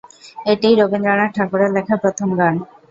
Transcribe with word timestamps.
এটিই 0.45 0.75
রবীন্দ্রনাথ 0.77 1.31
ঠাকুরের 1.37 1.71
লেখা 1.75 1.95
প্রথম 2.03 2.29
গান। 2.39 2.55